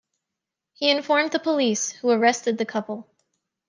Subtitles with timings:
[0.73, 3.07] He informed the police, who arrested the couple.